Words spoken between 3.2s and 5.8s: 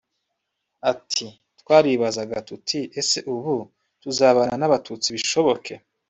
ubu tuzabana n’abatutsi bishoboke